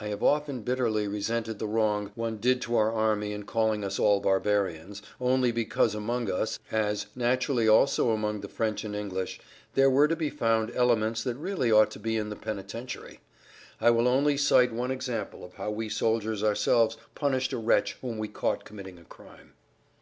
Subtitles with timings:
[0.00, 3.98] I have often bitterly resented the wrong one did to our army in calling us
[3.98, 10.16] all barbarians, only because among us—as, naturally also among the French and English—there were to
[10.16, 13.20] be found elements that really ought to be in the penitentiary.
[13.78, 18.16] I will only cite one example of how we soldiers ourselves punished a wretch whom
[18.16, 19.52] we caught committing a crime.